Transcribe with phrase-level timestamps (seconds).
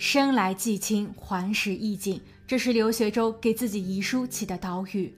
[0.00, 5.12] 生来既亲，还时亦近，这是刘学周给自己遗书起的岛屿。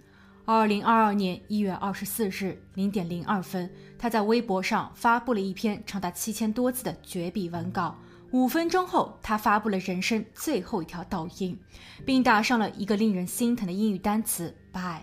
[0.47, 7.95] 二零二二年一月二十四日零点零二分，他在微博上发布了一篇长达七千多字的绝笔文稿。
[8.31, 11.61] 五分钟后，他发布了人生最后一条抖音，
[12.07, 15.03] 并打上了一个令人心疼的英语单词 “bye”。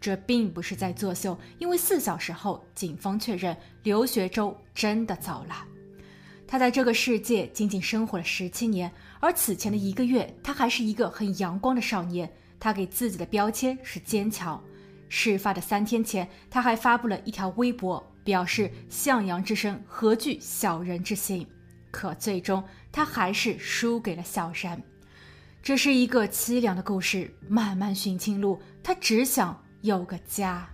[0.00, 5.66] 这并不是在作秀，因为四小时后，警方确认刘学周真的走了。
[6.52, 12.30] 他在这个世界仅仅生活了十七年，而此前的一个月，他还是一个很阳光的少年。
[12.60, 14.62] 他给自己的标签是坚强。
[15.08, 21.46] 事发的三天前，他还发布了一条微博，表示“向阳之声何惧小人之心”。
[21.90, 22.62] 可最终，
[22.92, 24.82] 他还是输给了小人。
[25.62, 30.68] 这是一个凄凉的故事，漫漫寻亲路，他只想有个家。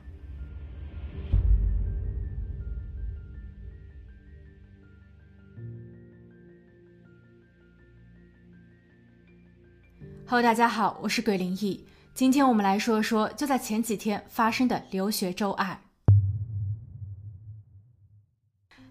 [10.30, 11.86] Hello，大家好，我是鬼灵异。
[12.12, 15.80] 今天我们来说说就在前几天发生的留学周案。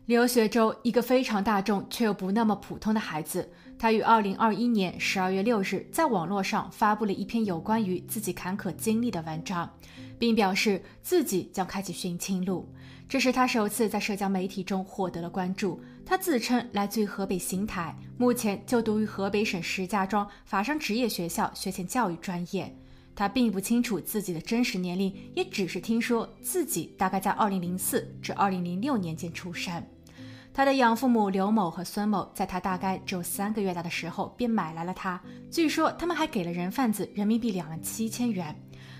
[0.07, 3.51] 留学周，一个非常大众却又不那么普通的孩子。
[3.77, 9.71] 他于二零二一年十二月六日在网络上发布了一篇有关于自己坎坷经历的文章，
[10.17, 12.67] 并表示自己将开启寻亲路。
[13.09, 15.81] 这是他首次在社交媒体中获得了关注。
[16.05, 22.73] 他自称来自于河北邢台，目前就读于河北省石家庄法商职业学校学前教育专业。
[23.15, 29.83] 他并不清楚自己的真实年龄，也只是听说自己大概在二零零四至二零零六年间出生。
[30.53, 38.55] 他的养父母刘某和孙某在他大概只有三个月大的时候便买来了他，据说他们还给了人贩子人民币两万七千元。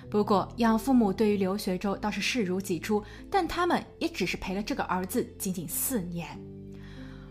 [0.09, 6.27] 不过养父母对于刘学周倒是视如己出，但他们也只是陪了这个儿子仅仅四年。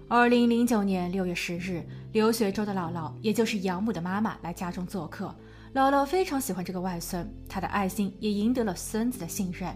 [0.08, 5.34] 二零零九年六月十日，刘学周的姥姥，也就是养母的妈妈来家中做客，
[5.74, 9.74] 姥姥非常喜欢这个外孙，她的爱心也赢得了孙子的信任。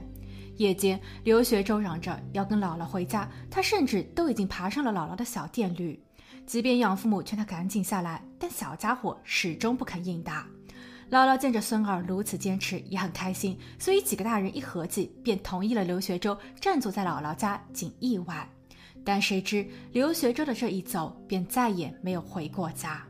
[0.56, 5.98] 夜间，刘学周嚷着要跟姥姥回家，他甚至都已经爬上了姥姥的小电驴。
[6.46, 10.46] 即便养父母劝他赶紧下来，但小家伙始终不肯应答。
[11.10, 18.48] 姥姥见着孙儿如此坚持，也很开心，所以几个大人一合计，便同意了刘学周暂住在姥姥家仅一晚。
[19.04, 23.02] 但谁知刘学周的这一走，便再也没有回过家。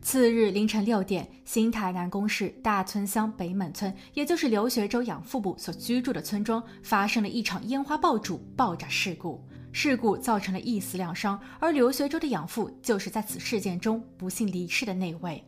[0.00, 9.40] 次日凌晨六点，新台南宫市大村乡北门村，也就是刘学周养父母所居住的村庄，发生了一场烟花爆竹爆炸事故。
[9.70, 15.42] 事故造成了一死两伤，而刘学周的养父就是在此事件中不幸离世的那位，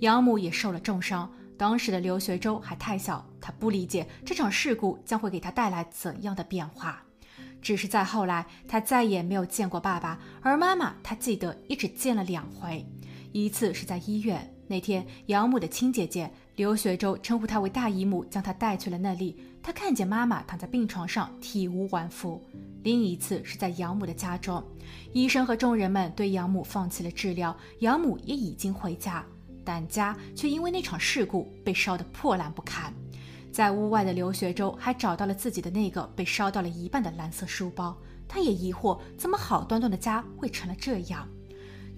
[0.00, 1.30] 养母也受了重伤。
[1.56, 7.02] 当时的刘学周还太小，他不理解这场事故将会给他带来怎样的变化。
[7.60, 12.84] 只是在后来，他再也没有见过爸爸，而妈妈他记得也只见了两回。
[13.32, 19.36] 一次是在医院那天，养母的亲姐姐刘学周称呼她为大姨母，将她带去了那里。
[19.62, 22.42] 她看见妈妈躺在病床上，体无完肤。
[22.82, 24.64] 另一次是在养母的家中，
[25.12, 29.24] 医生和众人们对养母放弃了治疗，养母也已经回家，
[29.64, 32.92] 但家却因为那场事故被烧得破烂不堪。
[33.52, 37.96] 在屋外的刘学周还找到了自己的那个被烧到了一半的蓝色书包，
[38.28, 41.28] 他也疑惑，怎么好端端的家会成了这样。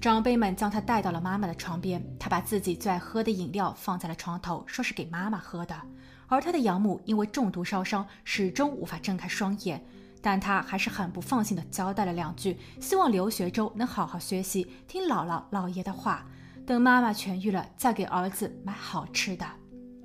[0.01, 5.77] 长辈们将他带到了妈妈的床边，他把自己最爱喝的饮料放在了床头，说是给妈妈喝的。
[6.27, 9.85] 而他的养母因为中毒烧伤，始终无法睁开双眼，
[10.23, 16.27] 但他还是很不放心的交代了两句，希望刘学周能好好学习，听姥姥姥爷的话，
[16.67, 19.47] 等妈妈痊愈了再给儿子买好吃的。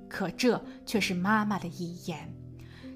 [0.08, 2.34] 可这却是妈妈的遗言。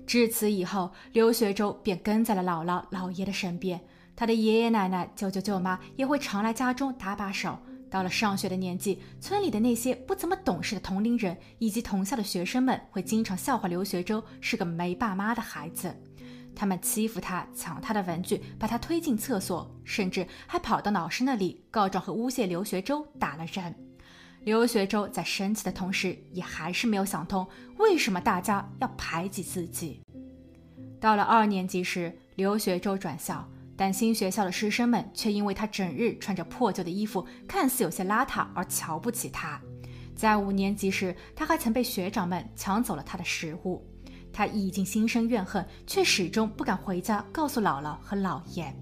[0.07, 3.81] 至此以后，刘学周便跟在了姥姥姥爷的身边。
[4.17, 7.59] 他的爷爷奶奶、舅舅舅妈也会常来家中搭把手。
[7.91, 15.95] 到了上学的年纪，村里的那些不怎么懂事的同龄人以及同校的学生们会经常笑话刘学周是个没爸妈的孩子。
[16.55, 23.75] 他们欺负他，抢他的文具，把他推进厕所，甚至还跑到老师那里告状和诬陷刘学周打了人。
[24.45, 27.47] 刘学周在生气的同时，也还是没有想通
[27.79, 30.01] 为什么大家要排挤自己。
[31.01, 33.49] 到了二年级时，刘学周转校。
[33.75, 39.61] 但新学校的师生们却因为他整日穿着破旧的衣服，看似有些邋遢而瞧不起他。
[40.15, 43.85] 在五年级时，他还曾被学长们抢走了他的食物。
[44.33, 48.75] 他已经心生怨恨，却始终不敢回家告诉姥姥和姥爷。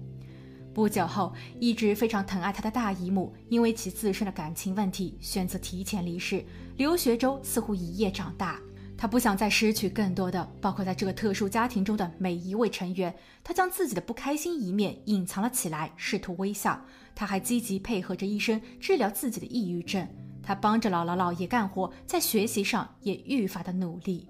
[0.73, 6.45] 不久后，一直非常疼爱他的大姨母因为其自身的感情问题，选择提前离世。
[6.77, 8.57] 刘学周似乎一夜长大。
[8.97, 13.13] 他不想再失去更多的，包括在这个特殊家庭中的每一位成员。
[13.43, 16.79] 他将自己的不开心一面隐藏了起来，试图微笑。
[17.13, 20.07] 他还积极配合着医生治疗自己的抑郁症。
[20.41, 24.27] 他帮着姥姥姥爷干活，在学习上也愈发的努力。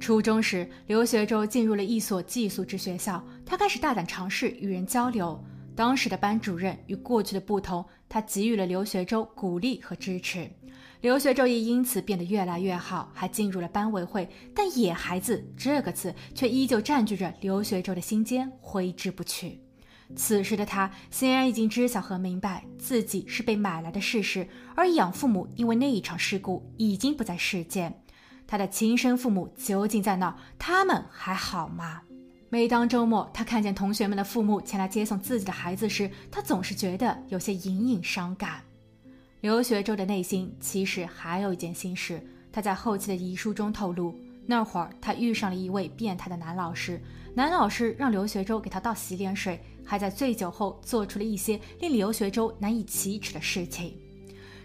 [0.00, 5.42] 初中时，刘学周进入了一所寄宿制学校，他开始大胆尝试与人交流。
[5.74, 10.48] 当时的班主任与过去的不同，他给予了刘学周鼓励和支持。
[11.00, 14.28] 刘学周也因此变得越来越好，还进入了班委会。
[14.54, 19.60] 但“野孩子”这个词却依旧占据着刘学周的心间，挥之不去。
[20.16, 28.02] 此时的他显然已经知晓和明白自己是被买来的事实，而养父母因为那一场事故已经不在世间。
[28.48, 30.34] 他的亲生父母究竟在哪？
[30.58, 32.00] 他们还好吗？
[32.48, 38.62] 每当周末他看见同学们的父母前来接送自己的孩子时，他总是觉得有些隐隐伤感。
[39.42, 42.26] 刘学周的内心其实还有一件心事。
[42.50, 44.14] 他在后期的遗书中透露，
[44.46, 46.98] 那会儿他遇上了一位变态的男老师，
[47.34, 53.94] 男老师让刘学周给他倒洗脸水，还在醉酒后做出了一些令刘学周难以启齿的事情。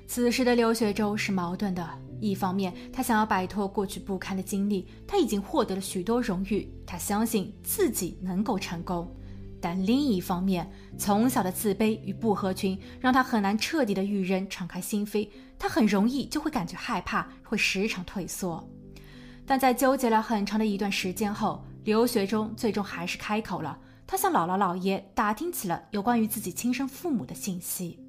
[0.08, 1.88] 此时的刘学周是矛盾的，
[2.24, 9.14] 一方面他想要摆脱过去不堪的经历，他已经获得了许多荣誉，他相信自己能够成功。
[9.60, 15.28] 但另一方面，从小的自卑与不合群让他很难彻底的与人敞开心扉，
[15.58, 18.66] 他很容易就会感觉害怕，会时常退缩。
[19.46, 28.03] 但在纠结了很长的一段时间后，刘学忠最终还是开口了，他向姥姥姥爷打听起了有关于自己亲生父母的信息。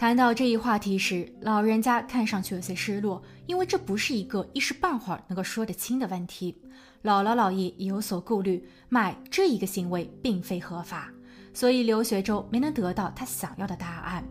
[0.00, 6.56] 谈到这一话题时，老人家看上去有些失落，因为这不是一个一时半会儿能够说得清的问题。
[7.02, 11.10] 姥姥姥爷也有所顾虑，买这一个行为并非合法，
[11.52, 14.24] 所以刘学周没能得到他想要的答案。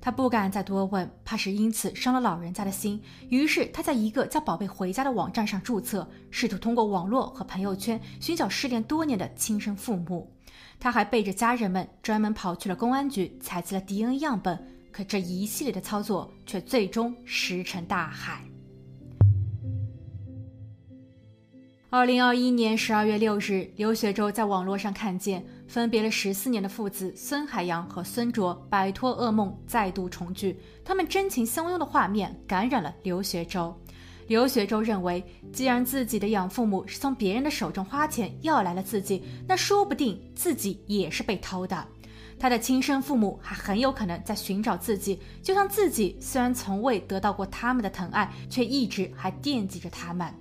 [0.00, 3.00] 他不敢再多问，怕是因此伤了老人家的心。
[3.28, 10.32] 于是他在一个叫“宝贝回家”的网站上注册，试图通过网络和朋友圈寻找失联多年的亲生父母。
[10.80, 14.71] 他还背着家人们专门跑去了公安局采集了 DNA 样本。
[14.92, 18.44] 可这一系列的操作却最终石沉大海。
[21.88, 33.78] 二零二一年十二月六日，刘学周在网络上看见分别了十四年的父子孙海洋和孙卓摆脱噩梦，再度重聚，他们真情相拥的画面感染了刘学周。
[34.26, 35.22] 刘学周认为，
[35.52, 41.86] 既然自己的养父母是从别人的手中花钱要来了自己，那说不定自己也是被偷的。
[42.42, 50.34] 他的亲生父母还很有可能在寻找自己，就像自己虽然从未得到过他们的疼爱，却一直还惦记着他们。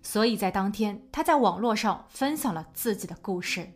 [0.00, 3.68] 所以在当天，他在网络上分享了自己的故事。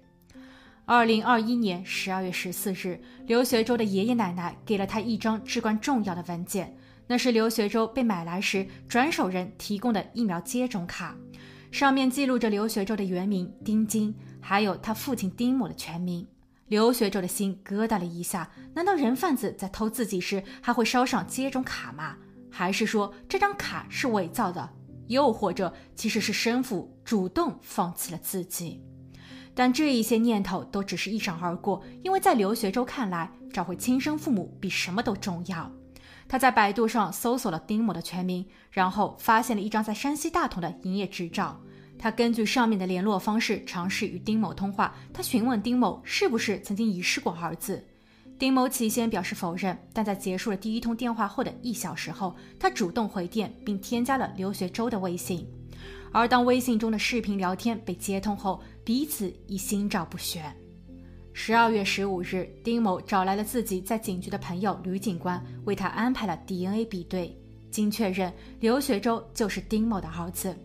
[0.86, 6.74] 二零二一年十二月十四日，刘学周的爷爷奶奶给了他一张至关重要的文件，
[7.06, 11.14] 那是刘学周被买来时转手人提供的疫苗接种卡，
[11.70, 16.26] 上面记录着刘学周的原名丁金，还有他父亲丁某的全名。
[16.68, 22.16] 刘学周的心咯噔了一下，难道人贩子在偷自己时还会捎上接种卡吗？
[22.50, 24.68] 还是说这张卡是伪造的？
[25.06, 28.82] 又或者其实是生父主动放弃了自己？
[29.54, 35.70] 但这一些念头都只是一闪而过，因为在刘学周看来，找回亲生父母比什么都重要。
[36.28, 41.60] 他在百度上搜索了丁某的全名，然后发现了一张在山西大同的营业执照。
[41.98, 44.94] 他根据上面的联络方式尝试与丁某通话。
[45.12, 47.82] 他询问丁某是不是曾经遗失过儿子。
[48.38, 55.46] 丁某起先表示否认，但在结束了第一通电话后的一小时后，他主动回电并添加了刘学周的微信。
[56.12, 60.42] 而当微信中的视频聊天被接通后，彼此已心照不宣。
[61.32, 67.34] 十二月十五日，丁某找来了自己在警局的朋友吕警官，为他安排了 DNA 比对，
[67.70, 70.56] 经确认，刘学周就是丁某的儿子。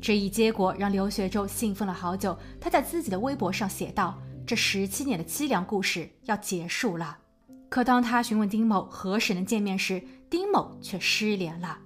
[0.00, 2.38] 这一结果让刘学周兴奋了好久。
[2.60, 7.18] 他在自己的微博上写道：“这十七年的凄凉故事要结束了。”
[7.68, 11.78] 可当他询问丁某何时能见面时，丁某却失联了。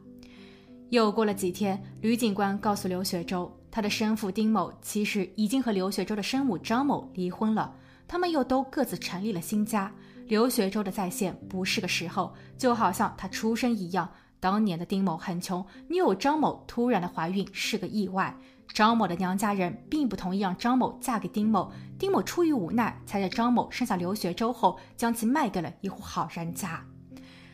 [0.91, 7.75] 又过了几天，吕警官告诉刘学周，他的生父丁某其实已经和刘学周的生母张某离婚了，
[8.07, 9.93] 他们又都各自成立了新家。
[10.29, 14.09] 刘学周的再现不是个时候，就好像他出生一样。
[14.43, 18.37] 当年的丁某很穷，女友张某突然的怀孕是个意外。
[18.75, 26.85] 张某的娘家人并不同意让张某嫁给丁某，丁某出于无奈，才在张某生下刘学周后，将其卖给了一户好人家。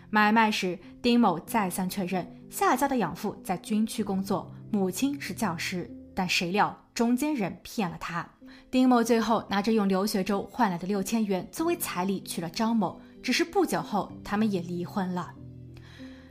[0.09, 8.26] 买卖时，丁某再三确认夏家的养父在军区工作，母亲是教师，但谁料中间人骗了他。
[8.71, 15.35] 丁某最后拿着用刘学周换来的六千元作为彩礼娶了张某，只是不久后他们也离婚了。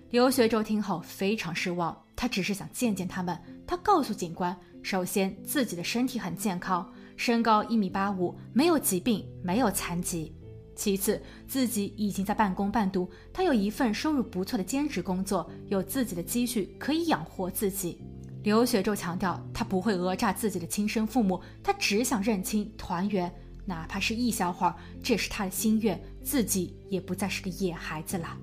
[0.09, 3.37] 刘学周听后非常失望，他只是想见见他们，
[3.67, 10.31] 他告诉警官，首先自己的身体很健康，身高一米八五，没有疾病，没有残疾；
[10.77, 17.99] 其次，自己已经在半工半读，他有一份收入不错的兼职工作，有自己的积蓄可以养活自己。
[18.43, 23.29] 刘学周强调，他不会讹诈自己的亲生父母，他只想认亲团圆，
[23.65, 24.73] 哪怕是一小会儿，
[25.03, 28.37] 这是他的心愿，自己也不再是个野孩子了。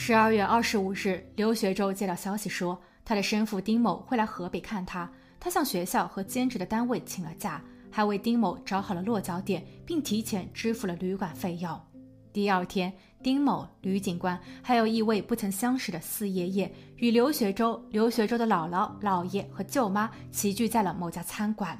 [0.00, 11.78] 十二月二十五日，刘学周接到消息说，他的生父丁某会来河北看他，他向学校和兼职的单位请了假，还为丁某找好了落脚点，并提前支付了旅馆费用。
[12.32, 12.92] 第二天，
[13.24, 21.76] 丁某、吕警官还有一位不曾相识的四爷爷，与刘学周、刘学周的姥姥、姥爷和舅妈齐聚在了某家餐馆。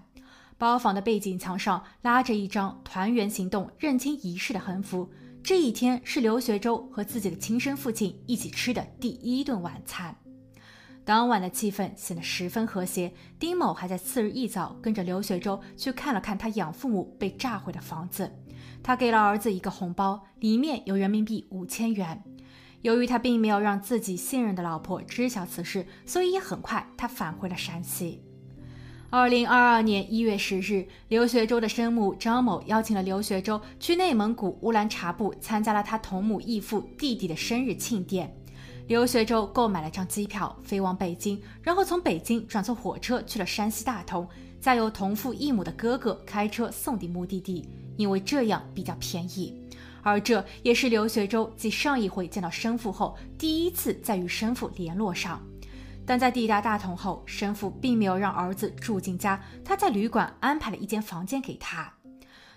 [0.58, 5.08] 包房的背景墙上拉着一张“团圆行动认亲仪式”的横幅。
[5.48, 10.14] 这一天是刘学周和自己的亲生父亲一起吃的第一顿晚餐。
[11.06, 13.10] 当晚的气氛显得十分和谐。
[13.38, 18.30] 丁某还在次日一早跟着刘学周去看了看他养父母被炸毁的房子。
[18.82, 22.22] 他给了儿子一个红包，里面有人民币五千元。
[22.82, 28.22] 由于他并没有让自己信任的老婆知晓此事，所以也很快他返回了山西。
[29.10, 38.30] 二零二二年一月十日，刘学周的生母张某邀请了刘学周去内蒙古乌兰察布参加了他同母异父弟弟的生日庆典。
[38.86, 44.28] 刘学周购买了张机票飞往北京，然后从北京转坐火车去了山西大同，
[44.60, 47.66] 再由同父异母的哥哥开车送抵目的地。
[47.96, 49.58] 因为这样比较便宜，
[50.02, 55.42] 而这也是刘学周继上一回见到生父后第一次再与生父联络上。
[56.08, 61.92] 但在抵达大同后，生父并没有让儿子住进家，他在旅馆安排了一间房间给他。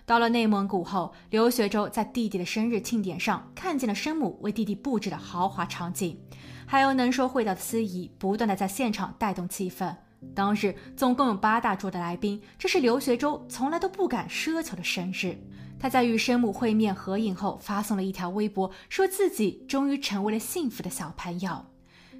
[0.06, 6.18] 到了内蒙古后，刘学周在弟弟的生日庆典上看见了生母为弟弟布置的豪华场景，
[6.64, 9.94] 还有能说会道的司仪不断的在现场带动气氛。
[10.34, 15.36] 当日总共有八大桌的来宾，这是刘学周从来都不敢奢求的生日。
[15.78, 21.66] 他在与生母会面合影后，发送了一条微博，说自己终于成为了幸福的小朋友。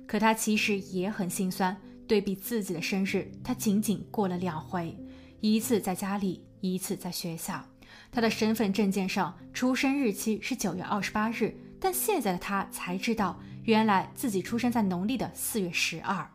[0.06, 4.96] 可他其实也很心酸，对比自己的生日，他仅仅过了两回，
[5.40, 7.64] 一次在家里，一次在学校。
[8.10, 16.26] 他的身份证件上出生日期是九月二十八日，但现在的他才知道，原来自己出生在农历的四月十二。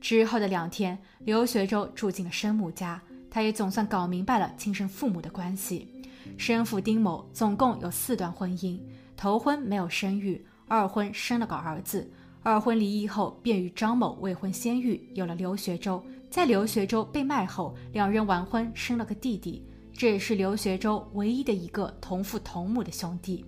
[0.00, 5.88] 之后的两天，刘学周住进了生母家，他也总算搞明白了亲生父母的关系。
[6.36, 8.78] 生父丁某总共有四段婚姻，
[9.16, 12.08] 头婚没有生育，二婚生了个儿子，
[12.42, 16.02] 二婚离异后便与张某未婚先育，有了刘学周。
[16.30, 23.44] 在刘学周被卖后，两人完婚生了个弟弟，这也是刘学周唯一的一个同父同母的兄弟。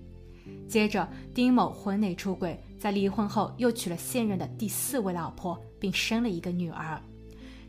[0.68, 5.60] 接着，丁某婚内出轨，在离婚后又娶了现任的第四位老婆。
[5.80, 7.00] 并生了一个女儿，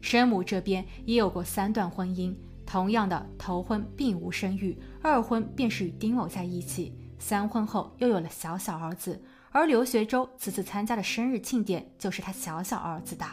[0.01, 2.36] 生母这边也有过三段婚姻，
[2.66, 9.18] 同样的头婚并无生育，二婚便是与丁某在一起，三婚后又有了小小儿子，
[9.51, 13.25] 而刘学周此次参加的生日庆典就是他小小儿子的。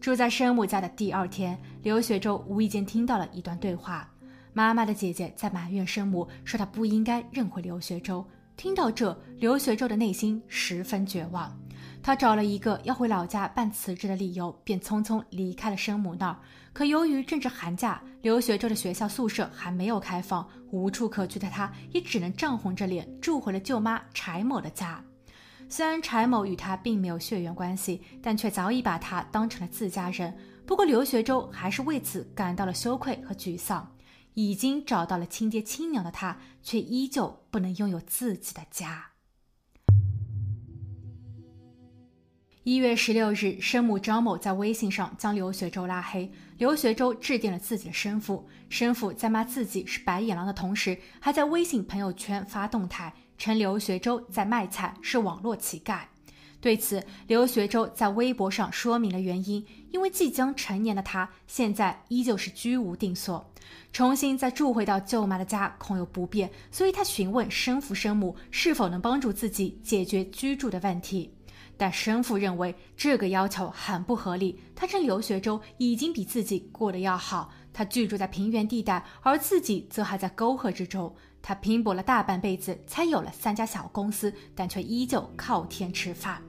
[0.00, 4.08] 住在生母家的第二天，刘学周无意间听到了一段对话，
[4.52, 8.24] 妈妈的姐姐在埋怨生母，说她不应该认回刘学周。
[8.56, 11.56] 听到这，刘学周的内心十分绝望。
[12.06, 16.38] 他找了一个要回老家办辞职的理由，便匆匆离开了生母那儿。
[16.72, 25.02] 可由于正值寒假，刘学周的学校宿舍还没有开放，无处可去的他，也只能涨红着脸住回了舅妈柴某的家。
[25.68, 30.32] 虽然柴某与他并没有血缘关系，但却早已把他当成了自家人。
[30.64, 33.84] 不过刘学周还是为此感到了羞愧和沮丧。
[34.34, 39.15] 已经找到了亲爹亲娘的他，却依旧不能拥有自己的家。
[42.66, 46.28] 一月十六日，生母张某在微信上将刘学周拉黑。
[46.58, 56.00] 刘学周致电了自己的生父，生父在骂自己是白眼狼的同时，还在微信朋友圈发动态，称刘学周在卖菜，是网络乞丐。
[56.60, 63.48] 对此，刘学周在微博上说明了原因：因为即将成年的他现在依旧是居无定所，
[63.92, 71.30] 重新再住回到舅妈的家恐有不便，所以他询问生父生母是否能帮助自己解决居住的问题。
[71.76, 74.60] 但生父认为这个要求很不合理。
[74.74, 81.14] 他称刘学周已经比自己过得要好，他居住在平原地带，而自己则还在沟壑之中。
[81.42, 86.42] 他拼搏了大半辈子，才有了三家小公司，但却依旧靠天吃饭。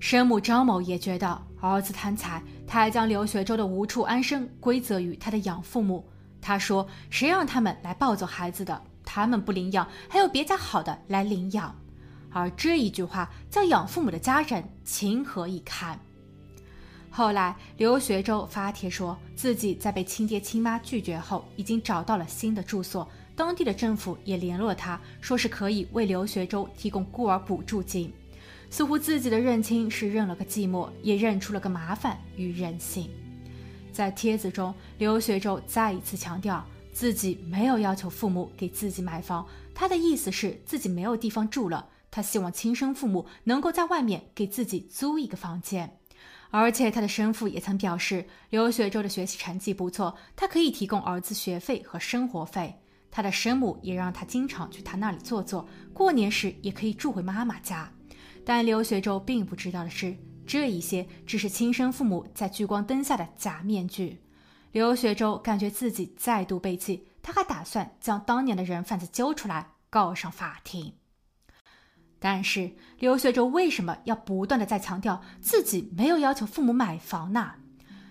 [0.00, 6.08] 生母张某也觉得儿子贪财，他还将刘学周的无处安身归责于他的养父母。
[6.40, 8.80] 他说：“谁让他们来抱走孩子的？
[9.04, 11.74] 他们不领养，还有别家好的来领养。”
[12.30, 15.98] 而这一句话，叫养父母的家人情何以堪？
[17.10, 23.08] 后来，刘学周发帖说自己在被亲爹亲妈拒绝后，已经找到了新的住所。
[23.34, 28.12] 当地的政府也联络他，说是可以为刘学周提供孤儿补助金。
[28.70, 33.08] 似乎自己的认亲是认了个寂寞，也认出了个麻烦与人性。
[33.92, 45.98] 在帖子中，刘学周再一次强调自己没有要求父母给自己买房，他的意思是自己没有地方住了，他希望亲生父母能够在外面给自己租一个房间。
[46.50, 52.74] 而且他的生父也曾表示，刘学周的学习成绩不错，他可以提供儿子学费和生活费。
[53.10, 57.90] 他的生母也让他经常去他那里坐坐，过年时也可以住回妈妈家。
[58.44, 64.18] 但刘学周并不知道的是，这一些只是亲生父母在聚光灯下的假面具。
[64.72, 70.94] 刘学周感觉自己再度被弃，他还打算将当年的人贩子揪出来告上法庭。
[72.18, 77.52] 但是刘学周为什么要不断的在强调自己没有要求父母买房呢？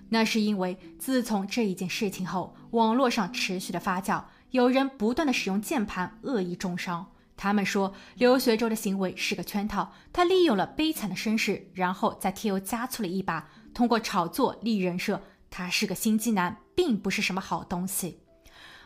[0.09, 7.07] 那是因为自从这一件事情后，网络上持续的发酵，有人不断的使用键盘恶意中伤。
[7.35, 18.21] 他们说刘学周的行为是个圈套，他利用了悲惨的身世，然后再添油加醋了一把，通过炒作立人设，他是个心机男，并不是什么好东西。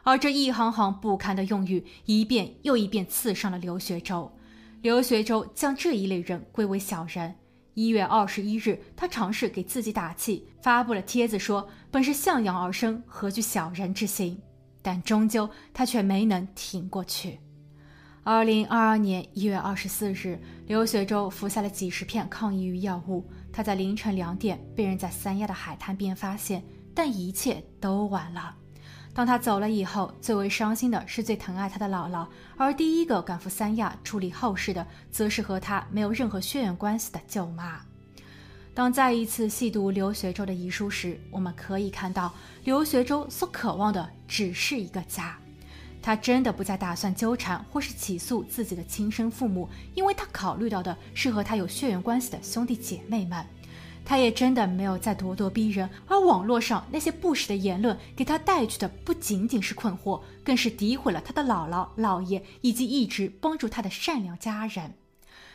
[0.04, 4.36] 而这一行行不堪的用语，一遍又一遍刺伤了刘学周。
[4.82, 7.36] 刘学周将这一类人归为小人。
[7.76, 14.42] 一月二十一日，他尝试给自己打气，发布了帖子说：“本是向阳而生，何惧小人之心？”
[14.82, 17.40] 但终究他却没能挺过去。
[18.24, 23.24] 二零二二年一月二十四日，刘学周服下了几十片抗抑郁药物。
[23.54, 26.64] 他在凌晨两点被人在三亚的海滩边发现，
[26.96, 28.56] 但一切都晚了。
[29.13, 32.25] 当他走了以后，最为伤心的是最疼爱他的姥姥，
[32.56, 37.82] 而第一个赶赴三亚处理后事的，则是和他没有任何血缘关系的舅妈。
[38.74, 45.38] 当再一次细读刘学周的遗书时，我们可以看到，刘学周所渴望的只是一个家。
[46.01, 53.46] 他真的不再打算纠缠或是起诉自己的亲生父母，因为他考虑到的是和他有血缘关系的兄弟姐妹们。
[54.03, 64.94] 他也真的没有再咄咄逼人，而网络上那些不实的言论给他带去的不仅仅是困惑，更是诋毁了他的姥姥、姥爷以及一直帮助他的善良家人。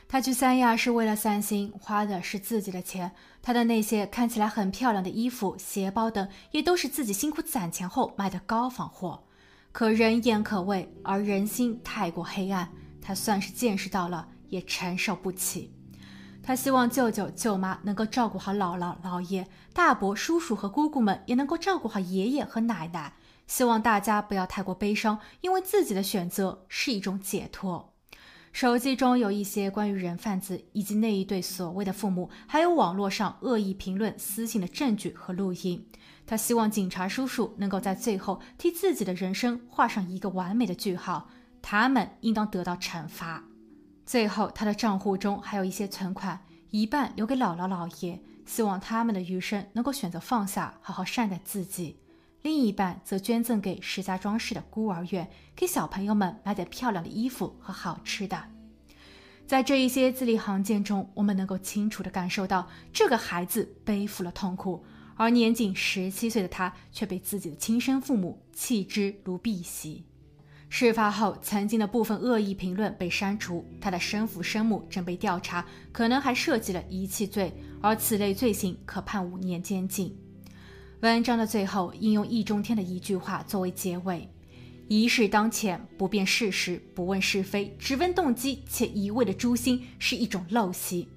[0.09, 3.11] 他去三亚是为了散心，花的是自己的钱。
[3.43, 9.23] 他的那些看起来很漂亮的衣服、鞋包等，也都是自己辛苦攒钱后买的高仿货。
[9.73, 12.71] 可人言可畏，而人心太过黑暗，
[13.03, 15.73] 他算是见识到了，也承受不起。
[16.47, 23.15] 他希望舅舅舅妈能够照顾好姥姥姥爷，大伯叔叔和姑姑们也能够照顾好爷爷和奶奶。
[23.49, 27.93] 希望大家不要太过悲伤，因为自己的选择是一种解脱。
[28.53, 35.85] 手机中有一些关于人贩子以及那一对所谓的父母，还有网络上恶意评论私信的证据和录音。
[36.29, 41.29] 他希望警察叔叔能够在最后替自己的人生画上一个完美的句号，
[41.61, 43.43] 他们应当得到惩罚。
[44.07, 46.41] 最后，他的账户中还有一些存款，
[46.71, 51.97] 一半留给姥姥姥爷，希望他们的余生能够选择放下，好好善待自己；
[52.43, 58.45] 另一半则捐赠给石家庄市的孤儿院，给小朋友们买点漂亮的衣服和好吃的。
[59.45, 64.85] 在这一些字里行间中，我们能够清楚地感受到，这个孩子背负了痛苦，
[65.17, 70.03] 而年仅十七岁的他却被自己的亲生父母弃之如敝屣。
[70.69, 80.15] 事发后，曾经的部分恶意评论被删除，他的生父生母正被调查，可能还涉及了遗弃罪，而此类罪行可判五年监禁。
[81.01, 84.29] 文章的最后应用易中天的一句话作为结尾
[84.89, 91.09] ：“一事当前，不辨事实，不问是非，只问动机，且一味的诛心，是一种陋习。”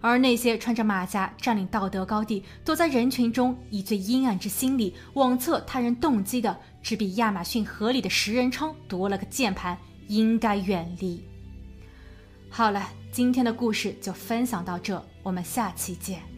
[0.00, 11.24] 而那些穿着马甲占领道德高地，躲在人群中以最阴暗之心理妄测他人动机的，只比亚马逊河里的食人鲳多了个键盘，应该远离。
[12.48, 16.35] 好了，今天的故事就分享到这，我们下期见。